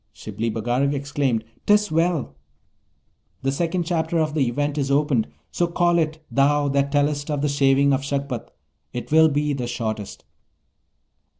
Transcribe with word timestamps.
Shibli 0.13 0.49
Bagarag 0.51 0.95
exclaimed, 0.95 1.43
''Tis 1.67 1.91
well! 1.91 2.33
The 3.43 3.51
second 3.51 3.83
chapter 3.83 4.17
of 4.17 4.33
the 4.33 4.47
Event 4.47 4.79
is 4.79 4.89
opened; 4.89 5.27
so 5.51 5.67
call 5.67 5.99
it, 5.99 6.25
thou 6.31 6.67
that 6.69 6.91
tellest 6.91 7.29
of 7.29 7.43
the 7.43 7.47
Shaving 7.47 7.93
of 7.93 8.01
Shagpat. 8.03 8.49
It 8.93 9.11
will 9.11 9.29
be 9.29 9.53
the 9.53 9.67
shortest.' 9.67 10.23